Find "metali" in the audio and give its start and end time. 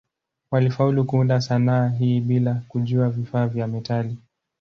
3.67-4.17